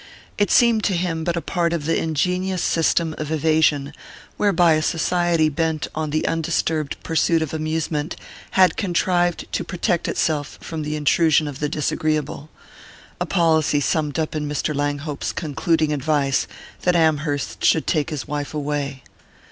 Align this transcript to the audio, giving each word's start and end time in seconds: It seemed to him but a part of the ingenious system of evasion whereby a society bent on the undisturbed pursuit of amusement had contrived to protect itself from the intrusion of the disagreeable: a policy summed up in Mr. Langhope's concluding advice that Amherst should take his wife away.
It 0.39 0.49
seemed 0.49 0.83
to 0.85 0.95
him 0.97 1.23
but 1.23 1.37
a 1.37 1.43
part 1.43 1.73
of 1.73 1.85
the 1.85 1.95
ingenious 2.01 2.63
system 2.63 3.13
of 3.19 3.31
evasion 3.31 3.93
whereby 4.35 4.73
a 4.73 4.81
society 4.81 5.47
bent 5.47 5.87
on 5.93 6.09
the 6.09 6.25
undisturbed 6.27 6.97
pursuit 7.03 7.43
of 7.43 7.53
amusement 7.53 8.15
had 8.57 8.75
contrived 8.77 9.45
to 9.51 9.63
protect 9.63 10.07
itself 10.07 10.57
from 10.59 10.81
the 10.81 10.95
intrusion 10.95 11.47
of 11.47 11.59
the 11.59 11.69
disagreeable: 11.69 12.49
a 13.19 13.27
policy 13.27 13.79
summed 13.79 14.17
up 14.17 14.35
in 14.35 14.49
Mr. 14.49 14.73
Langhope's 14.75 15.31
concluding 15.31 15.93
advice 15.93 16.47
that 16.81 16.95
Amherst 16.95 17.63
should 17.63 17.85
take 17.85 18.09
his 18.09 18.27
wife 18.27 18.55
away. 18.55 19.03